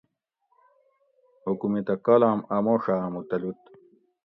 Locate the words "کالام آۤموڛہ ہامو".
2.05-3.21